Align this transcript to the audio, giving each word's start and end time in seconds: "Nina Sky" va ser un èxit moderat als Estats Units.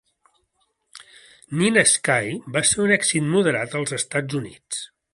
"Nina 1.59 1.85
Sky" 1.93 2.33
va 2.57 2.65
ser 2.71 2.83
un 2.87 2.97
èxit 2.99 3.31
moderat 3.37 3.81
als 3.83 3.99
Estats 4.03 4.43
Units. 4.45 4.87